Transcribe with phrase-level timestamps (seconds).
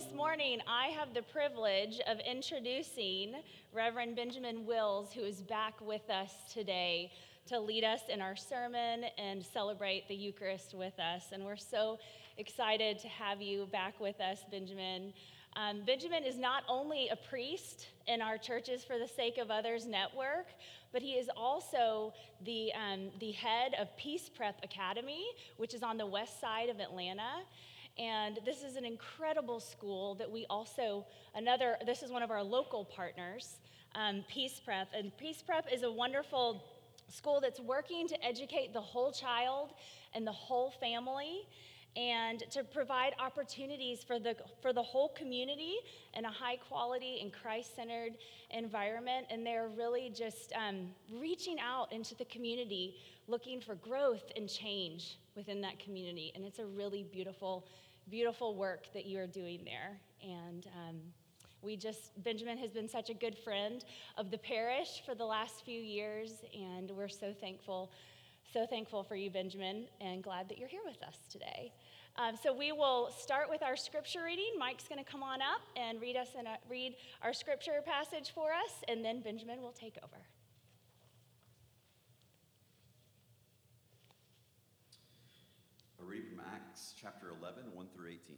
[0.00, 3.34] this morning I have the privilege of introducing
[3.70, 7.12] Reverend Benjamin Wills, who is back with us today
[7.48, 11.24] to lead us in our sermon and celebrate the Eucharist with us.
[11.32, 11.98] And we're so
[12.38, 15.12] excited to have you back with us, Benjamin.
[15.54, 19.84] Um, Benjamin is not only a priest in our Churches for the Sake of Others
[19.84, 20.46] network,
[20.92, 22.14] but he is also
[22.46, 25.26] the, um, the head of Peace Prep Academy,
[25.58, 27.42] which is on the west side of Atlanta.
[27.98, 32.42] And this is an incredible school that we also, another, this is one of our
[32.42, 33.58] local partners,
[33.94, 34.88] um, Peace Prep.
[34.94, 36.64] And Peace Prep is a wonderful
[37.08, 39.72] school that's working to educate the whole child
[40.14, 41.46] and the whole family
[41.96, 45.76] and to provide opportunities for the, for the whole community
[46.14, 48.12] in a high quality and Christ centered
[48.50, 49.26] environment.
[49.30, 55.18] And they're really just um, reaching out into the community, looking for growth and change
[55.34, 56.32] within that community.
[56.34, 57.66] And it's a really beautiful,
[58.08, 59.98] beautiful work that you are doing there.
[60.22, 60.96] And um,
[61.62, 63.84] we just, Benjamin has been such a good friend
[64.16, 67.90] of the parish for the last few years, and we're so thankful,
[68.52, 71.72] so thankful for you, Benjamin, and glad that you're here with us today.
[72.16, 74.52] Um, so we will start with our scripture reading.
[74.58, 78.48] Mike's going to come on up and read us and read our scripture passage for
[78.52, 80.16] us, and then Benjamin will take over.
[86.00, 88.36] A reading from Acts chapter 11, 1 through 18.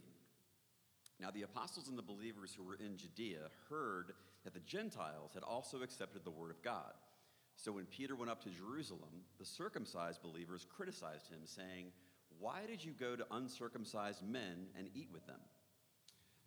[1.19, 4.11] Now the apostles and the believers who were in Judea heard
[4.43, 6.93] that the Gentiles had also accepted the word of God.
[7.55, 11.87] So when Peter went up to Jerusalem, the circumcised believers criticized him, saying,
[12.39, 15.39] Why did you go to uncircumcised men and eat with them?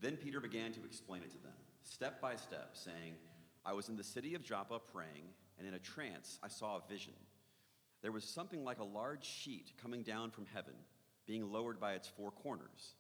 [0.00, 3.14] Then Peter began to explain it to them, step by step, saying,
[3.64, 5.25] I was in the city of Joppa praying,
[5.58, 7.14] and in a trance I saw a vision.
[8.02, 10.75] There was something like a large sheet coming down from heaven
[11.26, 12.94] being lowered by its four corners,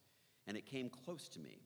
[0.46, 1.60] and it came close to me.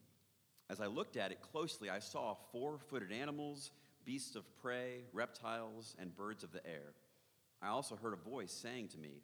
[0.69, 3.71] As I looked at it closely, I saw four footed animals,
[4.11, 6.95] beasts of prey, reptiles, and birds of the air.
[7.63, 9.23] I also heard a voice saying to me,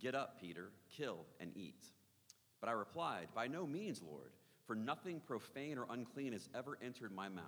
[0.00, 1.84] Get up, Peter, kill and eat.
[2.58, 4.32] But I replied, By no means, Lord,
[4.66, 7.44] for nothing profane or unclean has ever entered my mouth.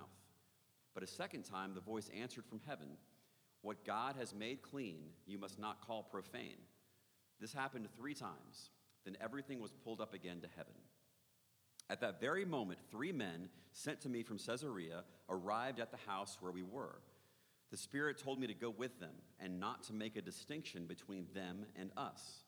[0.93, 2.89] But a second time the voice answered from heaven,
[3.63, 6.59] What God has made clean, you must not call profane.
[7.41, 8.69] This happened three times.
[9.05, 10.75] Then everything was pulled up again to heaven.
[11.89, 16.37] At that very moment, three men sent to me from Caesarea arrived at the house
[16.39, 17.01] where we were.
[17.71, 21.27] The Spirit told me to go with them and not to make a distinction between
[21.33, 22.43] them and us.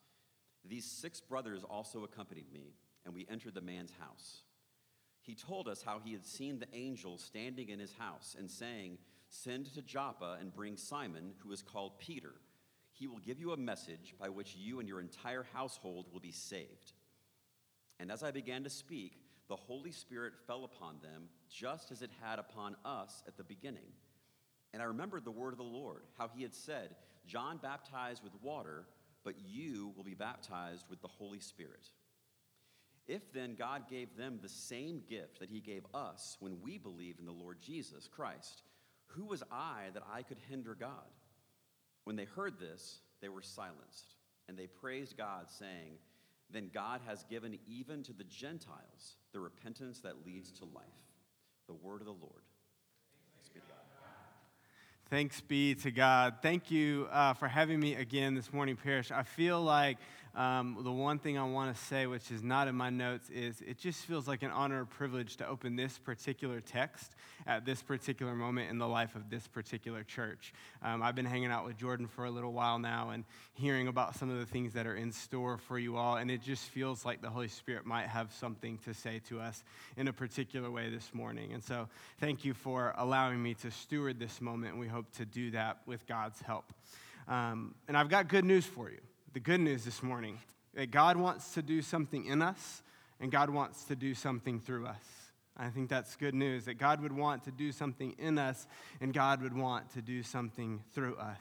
[0.64, 4.42] These six brothers also accompanied me, and we entered the man's house.
[5.22, 8.98] He told us how he had seen the angel standing in his house and saying,
[9.28, 12.32] Send to Joppa and bring Simon, who is called Peter
[12.98, 16.32] he will give you a message by which you and your entire household will be
[16.32, 16.92] saved.
[18.00, 19.12] And as I began to speak,
[19.48, 23.92] the Holy Spirit fell upon them just as it had upon us at the beginning.
[24.72, 26.94] And I remembered the word of the Lord, how he had said,
[27.26, 28.84] John baptized with water,
[29.24, 31.90] but you will be baptized with the Holy Spirit.
[33.06, 37.20] If then God gave them the same gift that he gave us when we believed
[37.20, 38.62] in the Lord Jesus Christ,
[39.06, 41.08] who was I that I could hinder God?
[42.04, 44.14] When they heard this, they were silenced,
[44.46, 45.98] and they praised God, saying,
[46.50, 50.84] Then God has given even to the Gentiles the repentance that leads to life.
[51.66, 52.42] The word of the Lord.
[53.34, 53.78] Thanks be to God.
[55.10, 56.34] Thanks be to God.
[56.42, 59.10] Thank you uh, for having me again this morning, Parish.
[59.10, 59.98] I feel like
[60.38, 63.60] um, the one thing I want to say, which is not in my notes, is
[63.60, 67.82] it just feels like an honor and privilege to open this particular text at this
[67.82, 70.54] particular moment in the life of this particular church.
[70.80, 73.24] Um, I've been hanging out with Jordan for a little while now and
[73.54, 76.40] hearing about some of the things that are in store for you all, and it
[76.40, 79.64] just feels like the Holy Spirit might have something to say to us
[79.96, 81.52] in a particular way this morning.
[81.52, 81.88] And so,
[82.20, 85.78] thank you for allowing me to steward this moment, and we hope to do that
[85.84, 86.72] with God's help.
[87.26, 89.00] Um, and I've got good news for you
[89.34, 90.38] the good news this morning
[90.74, 92.82] that God wants to do something in us
[93.20, 95.04] and God wants to do something through us.
[95.54, 98.66] I think that's good news that God would want to do something in us
[99.00, 101.40] and God would want to do something through us.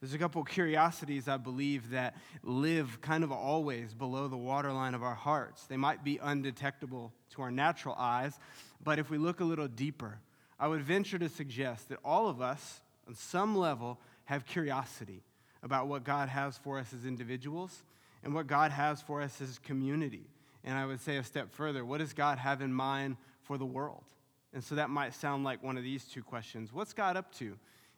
[0.00, 5.02] There's a couple curiosities I believe that live kind of always below the waterline of
[5.02, 5.66] our hearts.
[5.66, 8.38] They might be undetectable to our natural eyes,
[8.82, 10.20] but if we look a little deeper,
[10.58, 15.24] I would venture to suggest that all of us, on some level, have curiosity
[15.62, 17.82] about what God has for us as individuals
[18.22, 20.26] and what God has for us as community.
[20.64, 23.66] And I would say a step further what does God have in mind for the
[23.66, 24.04] world?
[24.52, 27.56] And so that might sound like one of these two questions What's God up to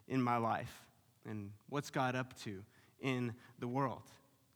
[0.08, 0.84] in my life?
[1.28, 2.62] And what's God up to
[3.00, 4.02] in the world?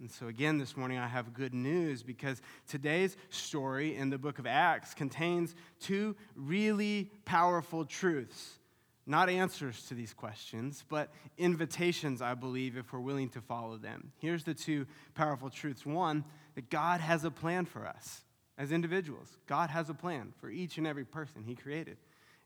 [0.01, 4.39] And so, again, this morning I have good news because today's story in the book
[4.39, 8.59] of Acts contains two really powerful truths.
[9.07, 14.13] Not answers to these questions, but invitations, I believe, if we're willing to follow them.
[14.19, 15.85] Here's the two powerful truths.
[15.85, 16.25] One,
[16.55, 18.23] that God has a plan for us
[18.57, 19.37] as individuals.
[19.47, 21.99] God has a plan for each and every person He created.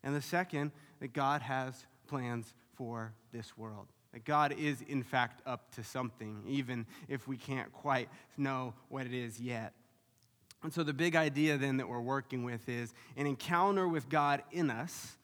[0.02, 3.86] And the second, that God has plans for this world.
[4.12, 9.06] That God is, in fact, up to something, even if we can't quite know what
[9.06, 9.74] it is yet.
[10.62, 14.42] And so, the big idea then that we're working with is an encounter with God
[14.50, 15.16] in us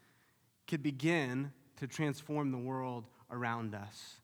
[0.66, 4.20] could begin to transform the world around us.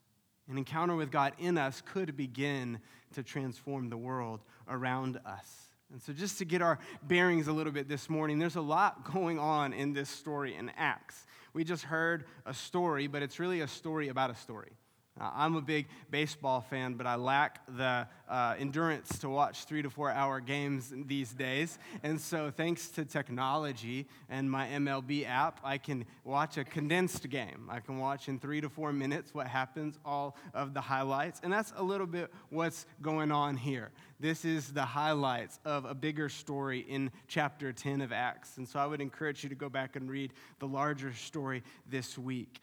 [0.49, 2.79] An encounter with God in us could begin
[3.13, 5.71] to transform the world around us.
[5.91, 9.11] And so, just to get our bearings a little bit this morning, there's a lot
[9.13, 11.25] going on in this story in Acts.
[11.53, 14.71] We just heard a story, but it's really a story about a story.
[15.19, 19.81] Uh, I'm a big baseball fan, but I lack the uh, endurance to watch three
[19.81, 21.79] to four hour games these days.
[22.01, 27.67] And so, thanks to technology and my MLB app, I can watch a condensed game.
[27.69, 31.41] I can watch in three to four minutes what happens, all of the highlights.
[31.43, 33.91] And that's a little bit what's going on here.
[34.21, 38.57] This is the highlights of a bigger story in chapter 10 of Acts.
[38.57, 42.17] And so, I would encourage you to go back and read the larger story this
[42.17, 42.61] week.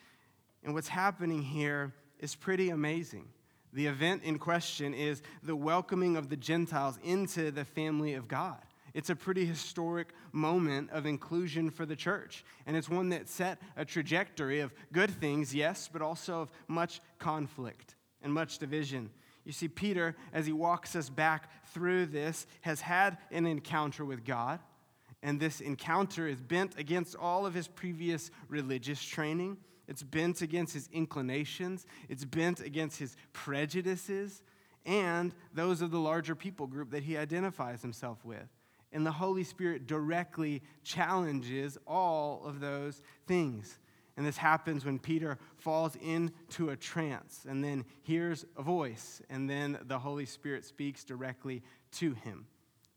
[0.64, 3.28] And what's happening here is pretty amazing.
[3.72, 8.58] The event in question is the welcoming of the Gentiles into the family of God.
[8.94, 12.44] It's a pretty historic moment of inclusion for the church.
[12.66, 17.00] And it's one that set a trajectory of good things, yes, but also of much
[17.18, 19.10] conflict and much division.
[19.44, 24.24] You see, Peter, as he walks us back through this, has had an encounter with
[24.24, 24.60] God.
[25.22, 29.58] And this encounter is bent against all of his previous religious training.
[29.88, 34.42] It's bent against his inclinations, it's bent against his prejudices,
[34.84, 38.48] and those of the larger people group that he identifies himself with.
[38.92, 43.78] And the Holy Spirit directly challenges all of those things.
[44.16, 49.48] And this happens when Peter falls into a trance and then hears a voice, and
[49.48, 51.62] then the Holy Spirit speaks directly
[51.92, 52.46] to him.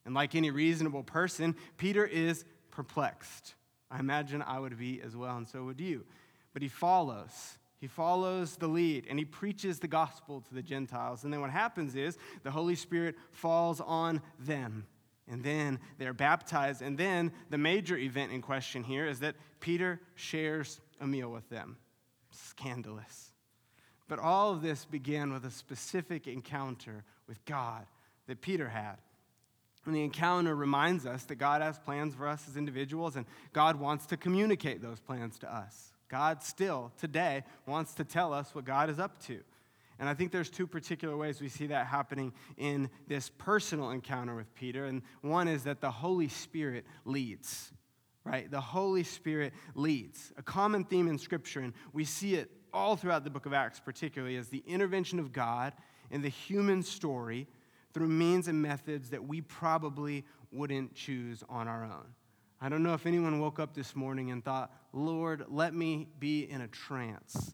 [0.05, 3.53] And like any reasonable person, Peter is perplexed.
[3.91, 6.05] I imagine I would be as well, and so would you
[6.53, 7.57] but he follows.
[7.79, 11.23] He follows the lead and he preaches the gospel to the Gentiles.
[11.23, 14.85] And then what happens is the Holy Spirit falls on them.
[15.27, 16.81] And then they're baptized.
[16.81, 21.49] And then the major event in question here is that Peter shares a meal with
[21.49, 21.77] them.
[22.29, 23.31] Scandalous.
[24.07, 27.85] But all of this began with a specific encounter with God
[28.27, 28.97] that Peter had.
[29.85, 33.77] And the encounter reminds us that God has plans for us as individuals, and God
[33.79, 35.93] wants to communicate those plans to us.
[36.07, 39.39] God still today wants to tell us what God is up to.
[39.97, 44.35] And I think there's two particular ways we see that happening in this personal encounter
[44.35, 44.85] with Peter.
[44.85, 47.71] And one is that the Holy Spirit leads,
[48.23, 48.49] right?
[48.49, 50.33] The Holy Spirit leads.
[50.37, 53.79] A common theme in Scripture, and we see it all throughout the book of Acts,
[53.79, 55.73] particularly, is the intervention of God
[56.09, 57.47] in the human story
[57.93, 62.05] through means and methods that we probably wouldn't choose on our own.
[62.59, 66.49] I don't know if anyone woke up this morning and thought, Lord, let me be
[66.49, 67.53] in a trance.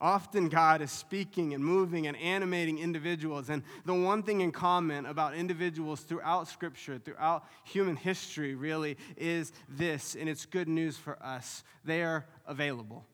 [0.00, 3.48] Often, God is speaking and moving and animating individuals.
[3.48, 9.52] And the one thing in common about individuals throughout Scripture, throughout human history, really, is
[9.68, 13.06] this, and it's good news for us they are available.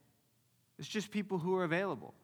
[0.79, 2.15] It's just people who are available.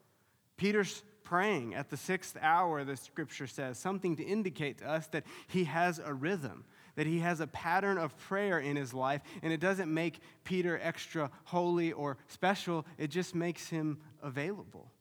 [0.57, 5.25] Peter's praying at the sixth hour, the Scripture says, something to indicate to us that
[5.47, 6.65] he has a rhythm
[6.97, 10.79] that he has a pattern of prayer in his life, and it doesn't make Peter
[10.81, 14.91] extra holy or special, it just makes him available.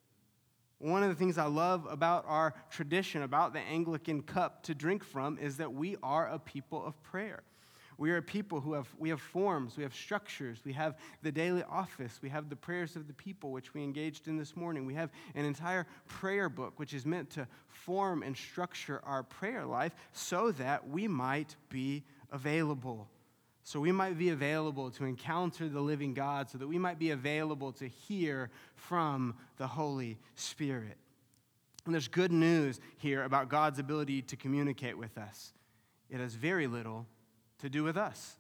[0.78, 5.02] One of the things I love about our tradition, about the Anglican cup to drink
[5.02, 7.42] from, is that we are a people of prayer.
[7.99, 11.33] We are a people who have, we have forms, we have structures, we have the
[11.33, 14.85] daily office, we have the prayers of the people, which we engaged in this morning.
[14.85, 19.65] We have an entire prayer book, which is meant to form and structure our prayer
[19.65, 23.09] life so that we might be available.
[23.62, 27.11] So we might be available to encounter the living God, so that we might be
[27.11, 30.99] available to hear from the Holy Spirit.
[31.87, 35.53] And there's good news here about God's ability to communicate with us.
[36.11, 37.07] It has very little
[37.59, 38.37] to do with us.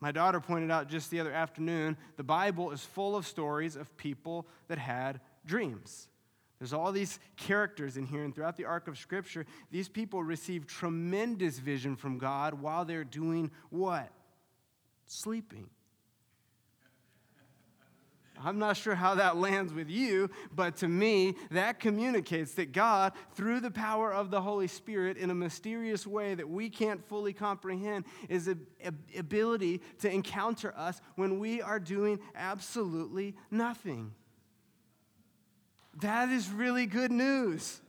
[0.00, 3.96] My daughter pointed out just the other afternoon the Bible is full of stories of
[3.96, 6.08] people that had dreams.
[6.58, 10.66] There's all these characters in here, and throughout the arc of Scripture, these people receive
[10.66, 14.12] tremendous vision from God while they're doing what?
[15.06, 15.68] Sleeping.
[18.44, 23.12] I'm not sure how that lands with you, but to me, that communicates that God,
[23.34, 27.32] through the power of the Holy Spirit, in a mysterious way that we can't fully
[27.32, 34.12] comprehend, is a, a ability to encounter us when we are doing absolutely nothing.
[36.00, 37.80] That is really good news.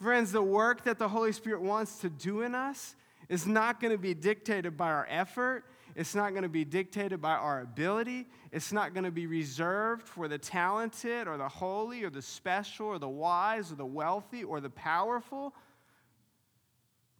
[0.00, 2.96] Friends, the work that the Holy Spirit wants to do in us
[3.28, 5.64] is not going to be dictated by our effort.
[5.94, 8.26] It's not going to be dictated by our ability.
[8.50, 12.86] It's not going to be reserved for the talented or the holy or the special
[12.86, 15.54] or the wise or the wealthy or the powerful.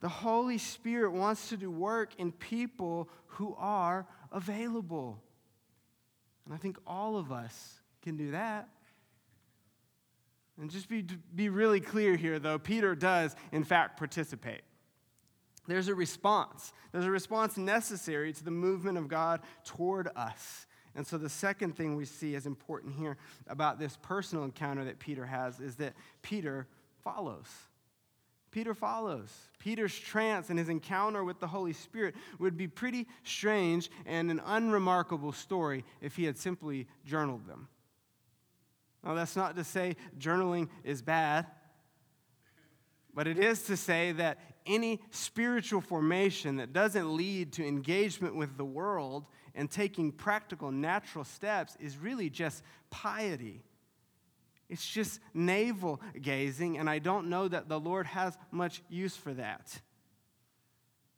[0.01, 5.21] The Holy Spirit wants to do work in people who are available.
[6.45, 8.67] And I think all of us can do that.
[10.59, 14.61] And just be, be really clear here, though, Peter does, in fact, participate.
[15.67, 16.73] There's a response.
[16.91, 20.67] There's a response necessary to the movement of God toward us.
[20.95, 23.17] And so, the second thing we see as important here
[23.47, 26.67] about this personal encounter that Peter has is that Peter
[27.03, 27.47] follows.
[28.51, 29.31] Peter follows.
[29.57, 34.39] Peter's trance and his encounter with the Holy Spirit would be pretty strange and an
[34.45, 37.67] unremarkable story if he had simply journaled them.
[39.03, 41.47] Now, that's not to say journaling is bad,
[43.13, 48.57] but it is to say that any spiritual formation that doesn't lead to engagement with
[48.57, 53.61] the world and taking practical, natural steps is really just piety.
[54.69, 59.33] It's just navel gazing, and I don't know that the Lord has much use for
[59.33, 59.81] that.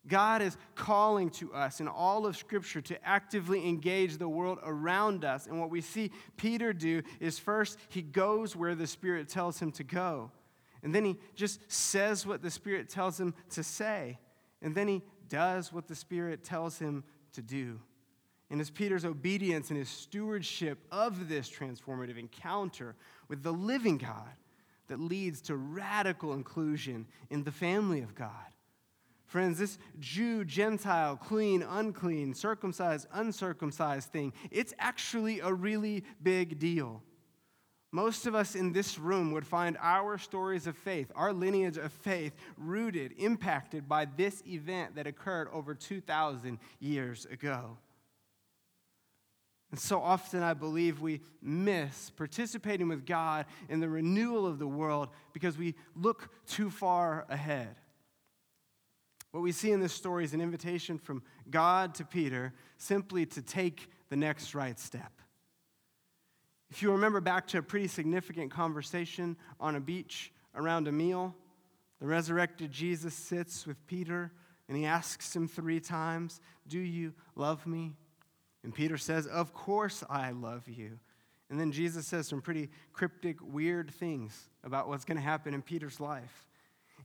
[0.08, 5.26] God is calling to us in all of Scripture to actively engage the world around
[5.26, 5.48] us.
[5.48, 9.72] And what we see Peter do is first, he goes where the Spirit tells him
[9.74, 10.32] to go.
[10.86, 14.20] And then he just says what the Spirit tells him to say.
[14.62, 17.80] And then he does what the Spirit tells him to do.
[18.52, 22.96] And it's Peter's obedience and his stewardship of this transformative encounter
[23.28, 24.30] with the living God
[24.88, 28.30] that leads to radical inclusion in the family of God.
[29.26, 37.02] Friends, this Jew, Gentile, clean, unclean, circumcised, uncircumcised thing, it's actually a really big deal.
[37.96, 41.94] Most of us in this room would find our stories of faith, our lineage of
[41.94, 47.78] faith, rooted, impacted by this event that occurred over 2,000 years ago.
[49.72, 54.68] And so often I believe we miss participating with God in the renewal of the
[54.68, 57.78] world because we look too far ahead.
[59.32, 63.42] What we see in this story is an invitation from God to Peter simply to
[63.42, 65.14] take the next right step.
[66.70, 71.36] If you remember back to a pretty significant conversation on a beach around a meal,
[72.00, 74.32] the resurrected Jesus sits with Peter
[74.68, 77.94] and he asks him three times, Do you love me?
[78.64, 81.00] And Peter says, Of course I love you.
[81.50, 85.62] And then Jesus says some pretty cryptic, weird things about what's going to happen in
[85.62, 86.48] Peter's life.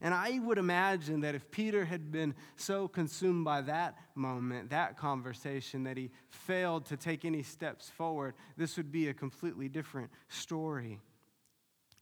[0.01, 4.97] And I would imagine that if Peter had been so consumed by that moment, that
[4.97, 10.09] conversation, that he failed to take any steps forward, this would be a completely different
[10.27, 10.99] story.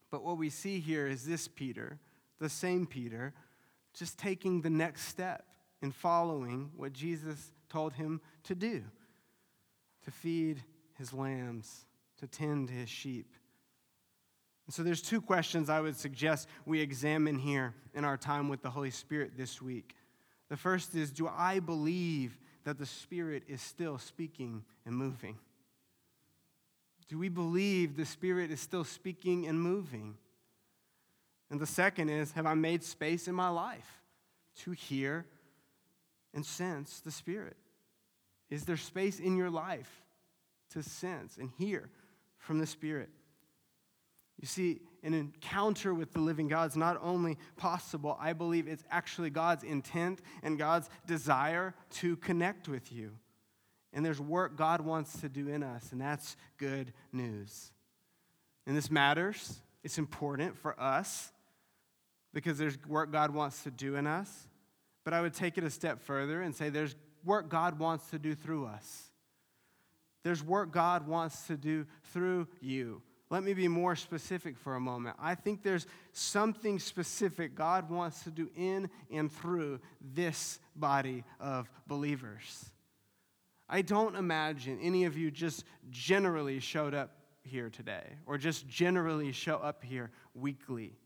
[0.09, 1.99] But what we see here is this Peter,
[2.39, 3.33] the same Peter,
[3.93, 5.45] just taking the next step
[5.81, 8.83] in following what Jesus told him to do
[10.05, 10.63] to feed
[10.97, 11.85] his lambs,
[12.17, 13.33] to tend his sheep.
[14.69, 18.61] And so there's two questions I would suggest we examine here in our time with
[18.61, 19.95] the Holy Spirit this week.
[20.47, 25.39] The first is Do I believe that the Spirit is still speaking and moving?
[27.07, 30.17] Do we believe the Spirit is still speaking and moving?
[31.49, 34.03] And the second is Have I made space in my life
[34.57, 35.25] to hear
[36.31, 37.57] and sense the Spirit?
[38.51, 40.03] Is there space in your life
[40.73, 41.89] to sense and hear
[42.37, 43.09] from the Spirit?
[44.39, 48.83] You see, an encounter with the living God is not only possible, I believe it's
[48.89, 53.11] actually God's intent and God's desire to connect with you.
[53.91, 57.71] And there's work God wants to do in us, and that's good news.
[58.65, 59.59] And this matters.
[59.83, 61.31] It's important for us
[62.33, 64.47] because there's work God wants to do in us.
[65.03, 68.19] But I would take it a step further and say there's work God wants to
[68.19, 69.09] do through us.
[70.23, 73.01] There's work God wants to do through you.
[73.29, 75.15] Let me be more specific for a moment.
[75.19, 81.69] I think there's something specific God wants to do in and through this body of
[81.85, 82.71] believers.
[83.69, 87.11] I don't imagine any of you just generally showed up
[87.43, 90.97] here today or just generally show up here weekly.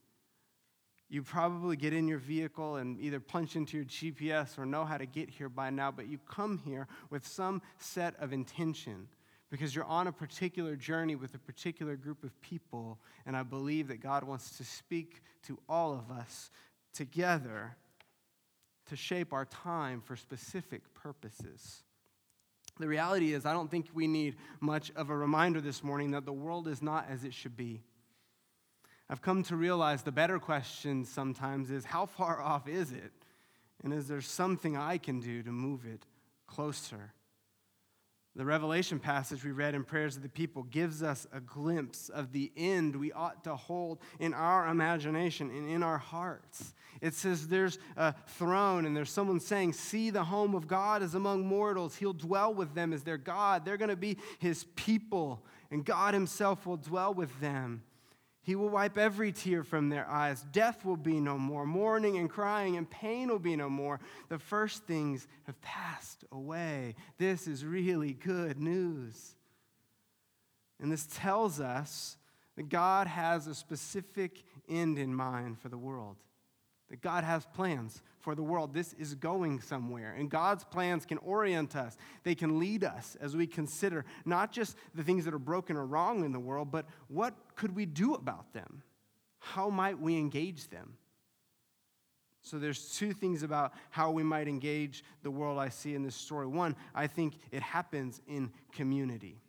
[1.10, 4.98] You probably get in your vehicle and either punch into your GPS or know how
[4.98, 9.10] to get here by now, but you come here with some set of intention
[9.53, 12.98] because you're on a particular journey with a particular group of people.
[13.27, 16.50] And I believe that God wants to speak to all of us
[16.91, 17.75] together
[18.88, 21.83] to shape our time for specific purposes.
[22.79, 26.25] The reality is, I don't think we need much of a reminder this morning that
[26.25, 27.83] the world is not as it should be.
[29.07, 33.12] I've come to realize the better question sometimes is how far off is it?
[33.83, 36.07] And is there something I can do to move it
[36.48, 37.13] closer?
[38.35, 42.31] The Revelation passage we read in Prayers of the People gives us a glimpse of
[42.31, 46.73] the end we ought to hold in our imagination and in our hearts.
[46.99, 51.13] It says there's a throne and there's someone saying, See, the home of God is
[51.13, 51.95] among mortals.
[51.95, 53.65] He'll dwell with them as their God.
[53.65, 57.83] They're going to be his people, and God himself will dwell with them.
[58.43, 60.45] He will wipe every tear from their eyes.
[60.51, 61.65] Death will be no more.
[61.65, 64.00] Mourning and crying and pain will be no more.
[64.29, 66.95] The first things have passed away.
[67.17, 69.35] This is really good news.
[70.81, 72.17] And this tells us
[72.57, 76.17] that God has a specific end in mind for the world
[76.93, 78.74] that God has plans for the world.
[78.74, 80.15] This is going somewhere.
[80.18, 84.77] And God's plans can orient us, they can lead us as we consider not just
[84.96, 88.13] the things that are broken or wrong in the world, but what could we do
[88.13, 88.82] about them?
[89.39, 90.94] How might we engage them?
[92.42, 96.15] So there's two things about how we might engage the world I see in this
[96.15, 96.48] story.
[96.48, 99.42] One, I think it happens in community.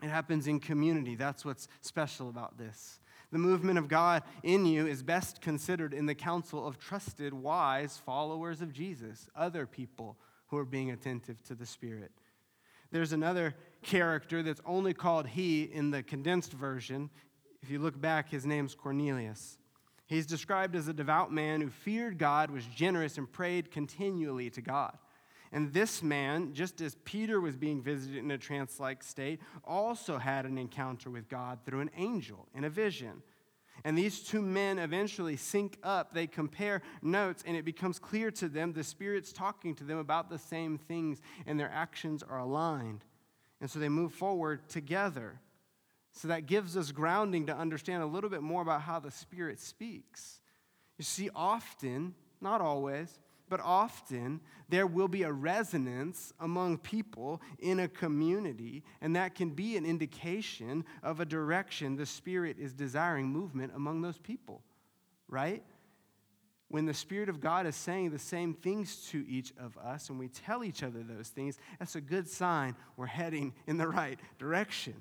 [0.00, 1.16] It happens in community.
[1.16, 3.00] That's what's special about this.
[3.32, 7.96] The movement of God in you is best considered in the council of trusted, wise
[8.04, 10.16] followers of Jesus, other people
[10.48, 12.10] who are being attentive to the Spirit.
[12.90, 17.08] There's another character that's only called he in the condensed version.
[17.62, 19.58] If you look back, his name's Cornelius.
[20.06, 24.60] He's described as a devout man who feared God, was generous, and prayed continually to
[24.60, 24.98] God.
[25.52, 30.18] And this man, just as Peter was being visited in a trance like state, also
[30.18, 33.22] had an encounter with God through an angel in a vision.
[33.84, 36.12] And these two men eventually sync up.
[36.12, 40.28] They compare notes, and it becomes clear to them the Spirit's talking to them about
[40.28, 43.04] the same things, and their actions are aligned.
[43.60, 45.40] And so they move forward together.
[46.12, 49.60] So that gives us grounding to understand a little bit more about how the Spirit
[49.60, 50.40] speaks.
[50.98, 53.18] You see, often, not always,
[53.50, 59.50] but often there will be a resonance among people in a community, and that can
[59.50, 64.62] be an indication of a direction the Spirit is desiring movement among those people,
[65.28, 65.64] right?
[66.68, 70.18] When the Spirit of God is saying the same things to each of us and
[70.18, 74.20] we tell each other those things, that's a good sign we're heading in the right
[74.38, 74.94] direction.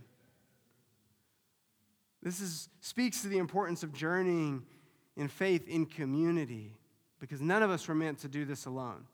[2.23, 4.63] This is, speaks to the importance of journeying
[5.15, 6.78] in faith in community
[7.19, 9.05] because none of us were meant to do this alone.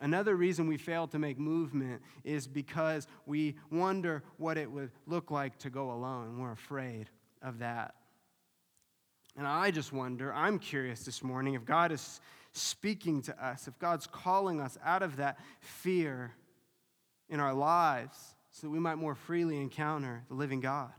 [0.00, 5.30] Another reason we fail to make movement is because we wonder what it would look
[5.30, 6.40] like to go alone.
[6.40, 7.08] We're afraid
[7.40, 7.94] of that.
[9.36, 12.20] And I just wonder, I'm curious this morning if God is
[12.52, 16.32] speaking to us, if God's calling us out of that fear
[17.28, 18.18] in our lives
[18.50, 20.92] so that we might more freely encounter the living God.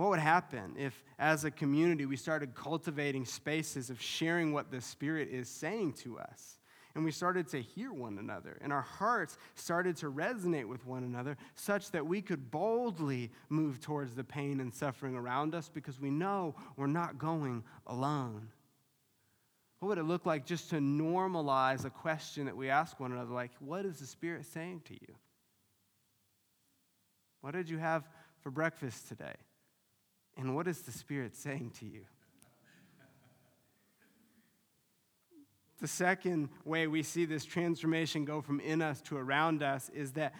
[0.00, 4.80] What would happen if, as a community, we started cultivating spaces of sharing what the
[4.80, 6.58] Spirit is saying to us?
[6.94, 11.04] And we started to hear one another, and our hearts started to resonate with one
[11.04, 16.00] another, such that we could boldly move towards the pain and suffering around us because
[16.00, 18.48] we know we're not going alone.
[19.80, 23.34] What would it look like just to normalize a question that we ask one another,
[23.34, 25.14] like, What is the Spirit saying to you?
[27.42, 28.08] What did you have
[28.40, 29.34] for breakfast today?
[30.40, 32.06] And what is the Spirit saying to you?
[35.82, 40.12] The second way we see this transformation go from in us to around us is
[40.12, 40.34] that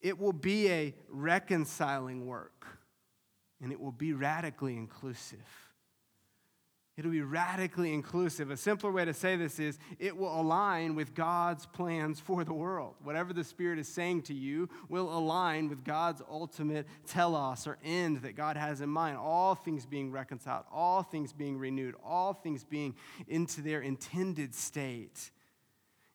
[0.00, 2.66] it will be a reconciling work
[3.60, 5.65] and it will be radically inclusive.
[6.96, 8.50] It'll be radically inclusive.
[8.50, 12.54] A simpler way to say this is it will align with God's plans for the
[12.54, 12.94] world.
[13.02, 18.22] Whatever the Spirit is saying to you will align with God's ultimate telos or end
[18.22, 19.18] that God has in mind.
[19.18, 22.94] All things being reconciled, all things being renewed, all things being
[23.28, 25.30] into their intended state.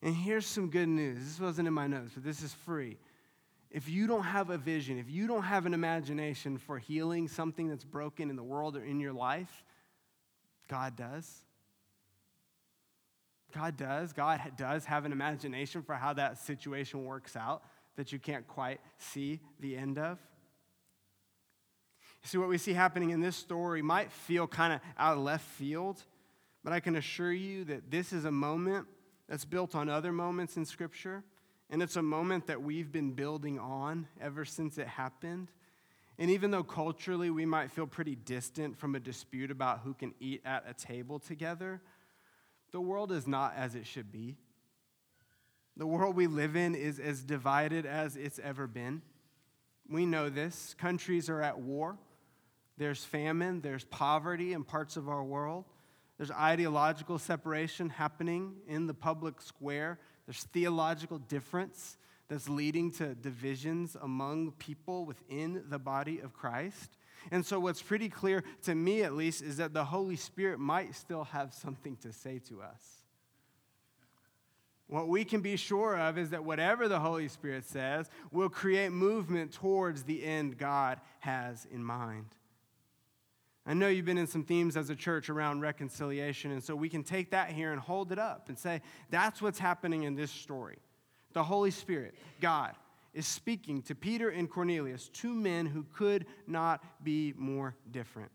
[0.02, 1.20] And here's some good news.
[1.20, 2.98] This wasn't in my notes, but this is free.
[3.70, 7.70] If you don't have a vision, if you don't have an imagination for healing something
[7.70, 9.64] that's broken in the world or in your life,
[10.72, 11.42] God does.
[13.54, 14.14] God does.
[14.14, 17.62] God does have an imagination for how that situation works out
[17.98, 20.18] that you can't quite see the end of.
[22.24, 25.44] See, what we see happening in this story might feel kind of out of left
[25.44, 26.02] field,
[26.64, 28.88] but I can assure you that this is a moment
[29.28, 31.22] that's built on other moments in Scripture,
[31.70, 35.52] and it's a moment that we've been building on ever since it happened.
[36.22, 40.14] And even though culturally we might feel pretty distant from a dispute about who can
[40.20, 41.82] eat at a table together,
[42.72, 44.38] the world is not as it should be.
[45.78, 49.02] The world we live in is as divided as it's ever been.
[49.90, 50.76] We know this.
[50.78, 51.98] Countries are at war.
[52.78, 55.66] There's famine, there's poverty in parts of our world.
[56.20, 59.98] There's ideological separation happening in the public square.
[60.28, 61.98] There's theological difference
[62.32, 66.98] that's leading to divisions among people within the body of Christ.
[67.30, 70.96] And so, what's pretty clear to me, at least, is that the Holy Spirit might
[70.96, 73.04] still have something to say to us.
[74.88, 78.94] What we can be sure of is that whatever the Holy Spirit says will create
[78.94, 82.28] movement towards the end God has in mind.
[83.66, 86.88] I know you've been in some themes as a church around reconciliation, and so we
[86.88, 90.32] can take that here and hold it up and say, that's what's happening in this
[90.32, 90.78] story.
[91.34, 92.76] The Holy Spirit, God,
[93.14, 98.32] is speaking to Peter and Cornelius, two men who could not be more different.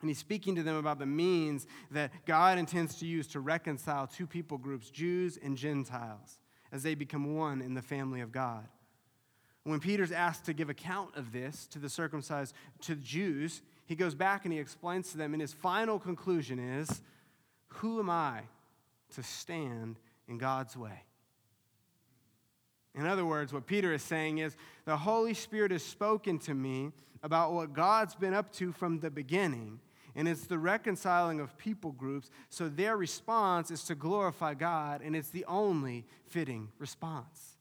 [0.00, 4.06] And he's speaking to them about the means that God intends to use to reconcile
[4.06, 6.38] two people groups, Jews and Gentiles,
[6.70, 8.66] as they become one in the family of God.
[9.64, 13.96] When Peter's asked to give account of this to the circumcised, to the Jews, he
[13.96, 17.00] goes back and he explains to them, and his final conclusion is
[17.68, 18.42] Who am I
[19.14, 19.98] to stand
[20.28, 21.05] in God's way?
[22.96, 24.56] In other words, what Peter is saying is
[24.86, 29.10] the Holy Spirit has spoken to me about what God's been up to from the
[29.10, 29.80] beginning,
[30.14, 35.14] and it's the reconciling of people groups, so their response is to glorify God, and
[35.14, 37.58] it's the only fitting response.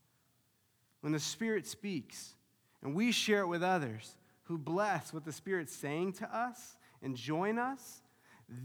[1.02, 2.36] When the Spirit speaks
[2.82, 7.16] and we share it with others, who bless what the Spirit's saying to us and
[7.16, 8.02] join us,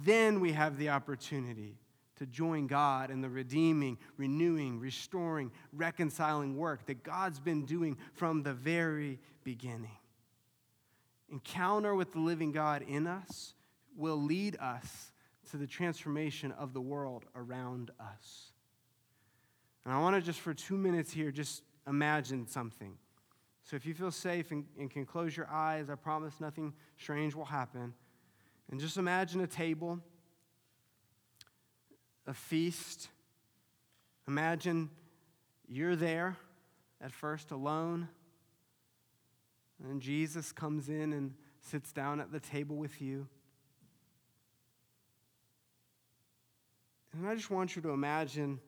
[0.04, 1.78] then we have the opportunity
[2.20, 8.42] to join God in the redeeming, renewing, restoring, reconciling work that God's been doing from
[8.42, 9.96] the very beginning.
[11.32, 13.54] Encounter with the living God in us
[13.96, 15.12] will lead us
[15.50, 18.52] to the transformation of the world around us.
[19.86, 22.98] And I want to just for two minutes here just imagine something.
[23.62, 27.34] So if you feel safe and, and, can close your eyes, I promise nothing strange
[27.34, 27.94] will happen.
[28.70, 30.00] And just imagine a table,
[32.30, 33.08] a feast.
[34.28, 34.88] Imagine
[35.66, 36.36] you're there
[37.02, 38.08] at first alone.
[39.82, 43.26] And Jesus comes in and sits down at the table with you.
[47.12, 48.60] And I just want you to imagine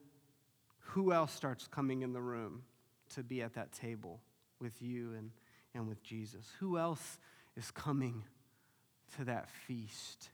[0.79, 2.63] who else starts coming in the room
[3.15, 4.19] to be at that table
[4.59, 5.31] with you and,
[5.73, 6.51] and with Jesus?
[6.59, 7.17] Who else
[7.55, 8.23] is coming
[9.15, 10.29] to that feast?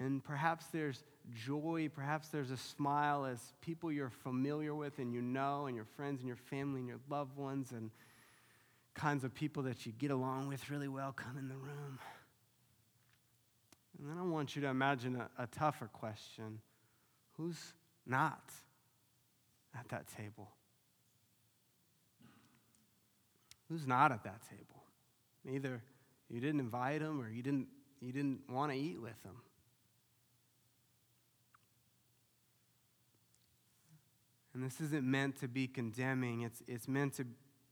[0.00, 5.22] And perhaps there's joy, perhaps there's a smile as people you're familiar with and you
[5.22, 7.90] know, and your friends and your family and your loved ones and
[8.94, 11.98] kinds of people that you get along with really well come in the room.
[13.98, 16.60] And then I want you to imagine a, a tougher question
[17.36, 17.74] who's
[18.06, 18.50] not
[19.78, 20.48] at that table?
[23.70, 24.82] who's not at that table.
[25.48, 25.80] Either
[26.28, 27.68] you didn't invite them or you didn't,
[28.00, 29.36] you didn't want to eat with them.
[34.54, 37.26] And this isn't meant to be condemning, it's, it's meant to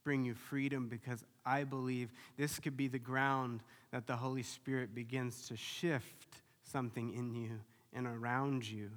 [0.05, 3.61] bring you freedom because I believe this could be the ground
[3.91, 7.61] that the Holy Spirit begins to shift something in you
[7.93, 8.91] and around you.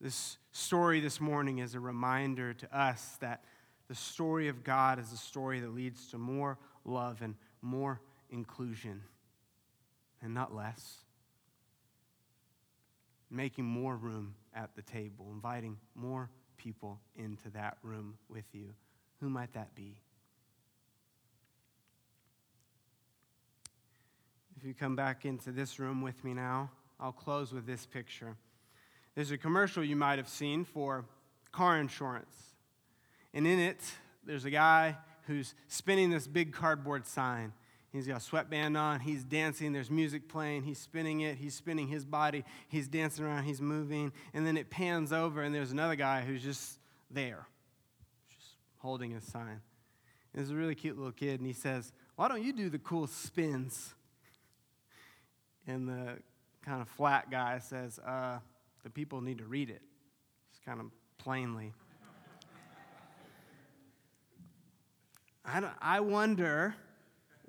[0.00, 3.42] This story this morning is a reminder to us that
[3.88, 9.02] the story of God is a story that leads to more love and more inclusion,
[10.22, 10.98] and not less.
[13.30, 18.74] Making more room at the table, inviting more people into that room with you.
[19.20, 19.98] Who might that be?
[24.56, 28.36] If you come back into this room with me now, I'll close with this picture.
[29.14, 31.04] There's a commercial you might have seen for
[31.52, 32.34] car insurance.
[33.32, 33.80] And in it,
[34.24, 37.52] there's a guy who's spinning this big cardboard sign.
[37.90, 39.00] He's got a sweatband on.
[39.00, 39.72] He's dancing.
[39.72, 40.64] There's music playing.
[40.64, 41.38] He's spinning it.
[41.38, 42.44] He's spinning his body.
[42.68, 43.44] He's dancing around.
[43.44, 44.12] He's moving.
[44.34, 46.78] And then it pans over, and there's another guy who's just
[47.10, 47.46] there,
[48.36, 49.48] just holding his sign.
[49.48, 49.60] And
[50.34, 53.06] there's a really cute little kid, and he says, Why don't you do the cool
[53.06, 53.94] spins?
[55.66, 56.18] And the
[56.62, 58.38] kind of flat guy says, uh,
[58.84, 59.80] The people need to read it.
[60.50, 61.72] Just kind of plainly.
[65.46, 66.74] I, I wonder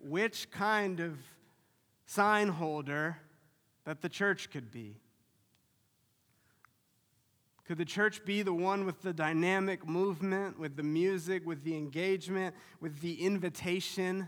[0.03, 1.17] which kind of
[2.05, 3.17] sign holder
[3.85, 4.97] that the church could be.
[7.65, 11.77] Could the church be the one with the dynamic movement, with the music, with the
[11.77, 14.27] engagement, with the invitation?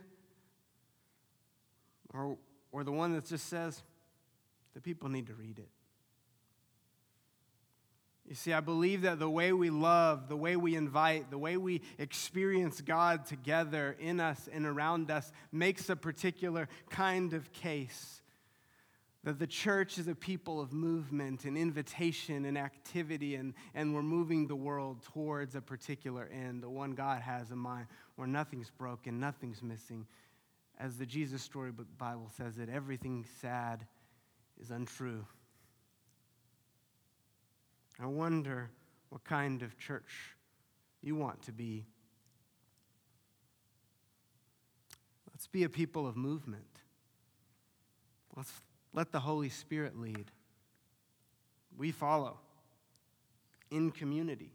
[2.14, 2.38] Or,
[2.72, 3.82] or the one that just says,
[4.76, 5.70] the people need to read it?
[8.32, 11.58] You see, I believe that the way we love, the way we invite, the way
[11.58, 18.22] we experience God together in us and around us makes a particular kind of case
[19.26, 24.02] that the church is a people of movement and invitation and activity, and, and we're
[24.02, 28.70] moving the world towards a particular end, the one God has in mind, where nothing's
[28.70, 30.08] broken, nothing's missing.
[30.80, 33.86] As the Jesus Storybook Bible says it, everything sad
[34.62, 35.26] is untrue.
[38.02, 38.72] I wonder
[39.10, 40.36] what kind of church
[41.02, 41.86] you want to be.
[45.32, 46.64] Let's be a people of movement.
[48.36, 48.52] Let's
[48.94, 50.32] let the Holy Spirit lead.
[51.78, 52.38] We follow
[53.70, 54.52] in community.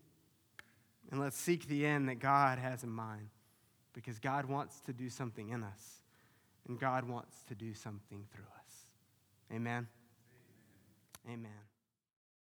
[1.11, 3.29] And let's seek the end that God has in mind
[3.93, 6.03] because God wants to do something in us
[6.69, 8.87] and God wants to do something through us.
[9.53, 9.87] Amen.
[11.27, 11.39] Amen.
[11.39, 11.66] Amen.